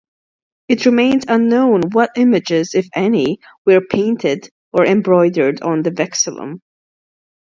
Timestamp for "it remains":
0.67-1.25